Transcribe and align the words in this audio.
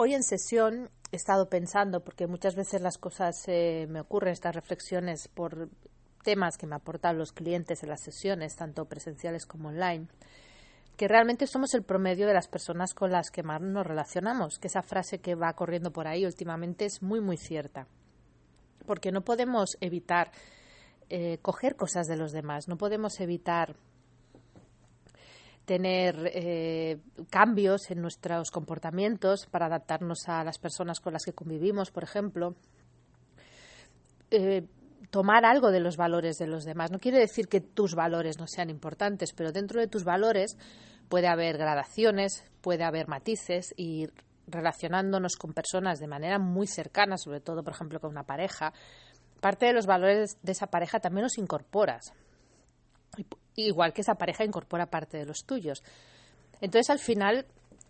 hoy 0.00 0.14
en 0.14 0.22
sesión 0.22 0.88
he 1.12 1.16
estado 1.16 1.50
pensando, 1.50 2.02
porque 2.02 2.26
muchas 2.26 2.54
veces 2.54 2.80
las 2.80 2.96
cosas 2.96 3.36
eh, 3.48 3.86
me 3.90 4.00
ocurren, 4.00 4.32
estas 4.32 4.54
reflexiones 4.54 5.28
por 5.28 5.68
temas 6.24 6.56
que 6.56 6.66
me 6.66 6.74
aportan 6.74 7.18
los 7.18 7.32
clientes 7.32 7.82
en 7.82 7.90
las 7.90 8.00
sesiones, 8.00 8.56
tanto 8.56 8.86
presenciales 8.86 9.44
como 9.44 9.68
online, 9.68 10.06
que 10.96 11.06
realmente 11.06 11.46
somos 11.46 11.74
el 11.74 11.82
promedio 11.82 12.26
de 12.26 12.32
las 12.32 12.48
personas 12.48 12.94
con 12.94 13.10
las 13.10 13.30
que 13.30 13.42
más 13.42 13.60
nos 13.60 13.86
relacionamos, 13.86 14.58
que 14.58 14.68
esa 14.68 14.82
frase 14.82 15.18
que 15.18 15.34
va 15.34 15.52
corriendo 15.52 15.92
por 15.92 16.08
ahí 16.08 16.24
últimamente 16.24 16.86
es 16.86 17.02
muy, 17.02 17.20
muy 17.20 17.36
cierta, 17.36 17.86
porque 18.86 19.12
no 19.12 19.20
podemos 19.20 19.76
evitar 19.80 20.30
eh, 21.10 21.38
coger 21.42 21.76
cosas 21.76 22.06
de 22.06 22.16
los 22.16 22.32
demás, 22.32 22.68
no 22.68 22.78
podemos 22.78 23.20
evitar 23.20 23.76
tener 25.70 26.32
eh, 26.34 26.98
cambios 27.30 27.92
en 27.92 28.02
nuestros 28.02 28.50
comportamientos 28.50 29.46
para 29.46 29.66
adaptarnos 29.66 30.28
a 30.28 30.42
las 30.42 30.58
personas 30.58 30.98
con 30.98 31.12
las 31.12 31.24
que 31.24 31.32
convivimos, 31.32 31.92
por 31.92 32.02
ejemplo. 32.02 32.56
Eh, 34.32 34.66
tomar 35.10 35.44
algo 35.44 35.70
de 35.70 35.78
los 35.78 35.96
valores 35.96 36.38
de 36.38 36.48
los 36.48 36.64
demás. 36.64 36.90
No 36.90 36.98
quiere 36.98 37.20
decir 37.20 37.46
que 37.46 37.60
tus 37.60 37.94
valores 37.94 38.40
no 38.40 38.48
sean 38.48 38.68
importantes, 38.68 39.32
pero 39.32 39.52
dentro 39.52 39.78
de 39.80 39.86
tus 39.86 40.02
valores 40.02 40.56
puede 41.08 41.28
haber 41.28 41.56
gradaciones, 41.56 42.42
puede 42.62 42.82
haber 42.82 43.06
matices 43.06 43.72
y 43.76 44.08
relacionándonos 44.48 45.36
con 45.36 45.52
personas 45.52 46.00
de 46.00 46.08
manera 46.08 46.40
muy 46.40 46.66
cercana, 46.66 47.16
sobre 47.16 47.38
todo, 47.38 47.62
por 47.62 47.74
ejemplo, 47.74 48.00
con 48.00 48.10
una 48.10 48.24
pareja, 48.24 48.72
parte 49.40 49.66
de 49.66 49.72
los 49.72 49.86
valores 49.86 50.36
de 50.42 50.50
esa 50.50 50.66
pareja 50.66 50.98
también 50.98 51.22
los 51.22 51.38
incorporas 51.38 52.12
igual 53.66 53.92
que 53.92 54.02
esa 54.02 54.14
pareja 54.14 54.44
incorpora 54.44 54.86
parte 54.86 55.18
de 55.18 55.26
los 55.26 55.44
tuyos. 55.44 55.82
Entonces, 56.60 56.90
al 56.90 56.98
final, 56.98 57.46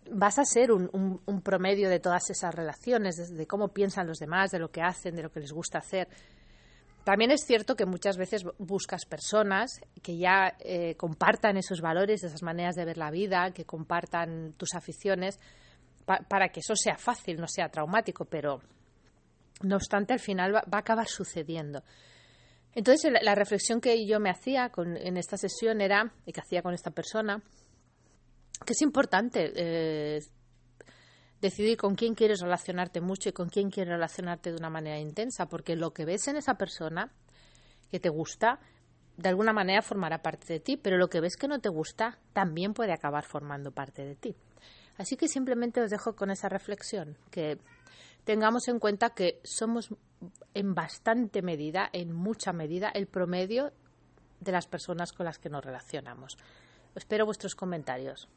vas 0.09 0.39
a 0.39 0.45
ser 0.45 0.71
un, 0.71 1.41
promedio 1.43 1.89
de 1.89 1.99
todas 1.99 2.29
esas 2.29 2.53
relaciones, 2.53 3.15
de, 3.35 3.47
cómo 3.47 3.69
piensan 3.69 4.07
los 4.07 4.17
demás, 4.17 4.51
de 4.51 4.59
lo 4.59 4.69
que 4.69 4.81
hacen, 4.81 5.15
de 5.15 5.23
lo 5.23 5.31
que 5.31 5.39
les 5.39 5.51
gusta 5.51 5.79
hacer. 5.79 6.07
También 7.03 7.31
es 7.31 7.41
cierto 7.45 7.75
que 7.75 7.85
muchas 7.85 8.17
veces 8.17 8.43
buscas 8.59 9.05
personas 9.05 9.81
que 10.03 10.17
ya 10.17 10.55
eh, 10.59 10.95
compartan 10.95 11.57
esos 11.57 11.81
valores, 11.81 12.23
esas 12.23 12.43
maneras 12.43 12.75
de 12.75 12.85
ver 12.85 12.97
la 12.97 13.09
vida, 13.09 13.51
que 13.51 13.65
compartan 13.65 14.53
tus 14.53 14.75
aficiones, 14.75 15.39
para 16.05 16.49
que 16.49 16.59
eso 16.59 16.75
sea 16.75 16.97
fácil, 16.97 17.39
no 17.39 17.47
sea 17.47 17.69
traumático, 17.69 18.25
pero 18.25 18.61
no 19.63 19.75
obstante, 19.75 20.13
al 20.13 20.19
final 20.19 20.55
va 20.55 20.63
a 20.71 20.79
acabar 20.79 21.07
sucediendo. 21.07 21.83
Entonces, 22.73 23.11
la, 23.21 23.35
reflexión 23.35 23.81
que 23.81 24.05
yo 24.05 24.19
me 24.19 24.29
hacía 24.29 24.71
en 24.77 25.17
esta 25.17 25.37
sesión 25.37 25.81
era, 25.81 26.13
y 26.25 26.31
que 26.31 26.41
hacía 26.41 26.61
con 26.61 26.73
esta 26.73 26.91
persona, 26.91 27.41
que 28.65 28.73
es 28.73 28.81
importante 28.81 29.51
eh, 29.55 30.19
decidir 31.41 31.77
con 31.77 31.95
quién 31.95 32.15
quieres 32.15 32.39
relacionarte 32.39 33.01
mucho 33.01 33.29
y 33.29 33.33
con 33.33 33.49
quién 33.49 33.69
quieres 33.69 33.93
relacionarte 33.93 34.51
de 34.51 34.57
una 34.57 34.69
manera 34.69 34.99
intensa, 34.99 35.47
porque 35.47 35.75
lo 35.75 35.91
que 35.91 36.05
ves 36.05 36.27
en 36.27 36.37
esa 36.37 36.55
persona 36.55 37.11
que 37.89 37.99
te 37.99 38.09
gusta, 38.09 38.59
de 39.17 39.29
alguna 39.29 39.51
manera 39.51 39.81
formará 39.81 40.21
parte 40.21 40.53
de 40.53 40.59
ti, 40.59 40.77
pero 40.77 40.97
lo 40.97 41.09
que 41.09 41.19
ves 41.19 41.35
que 41.35 41.47
no 41.47 41.59
te 41.59 41.69
gusta 41.69 42.19
también 42.31 42.73
puede 42.73 42.93
acabar 42.93 43.25
formando 43.25 43.71
parte 43.71 44.05
de 44.05 44.15
ti. 44.15 44.35
Así 44.97 45.17
que 45.17 45.27
simplemente 45.27 45.81
os 45.81 45.89
dejo 45.89 46.15
con 46.15 46.31
esa 46.31 46.47
reflexión, 46.47 47.17
que 47.31 47.57
tengamos 48.23 48.67
en 48.67 48.79
cuenta 48.79 49.11
que 49.11 49.39
somos 49.43 49.89
en 50.53 50.75
bastante 50.75 51.41
medida, 51.41 51.89
en 51.93 52.13
mucha 52.13 52.53
medida, 52.53 52.89
el 52.89 53.07
promedio 53.07 53.71
de 54.39 54.51
las 54.51 54.67
personas 54.67 55.13
con 55.13 55.25
las 55.25 55.39
que 55.39 55.49
nos 55.49 55.63
relacionamos. 55.63 56.37
Espero 56.95 57.25
vuestros 57.25 57.55
comentarios. 57.55 58.27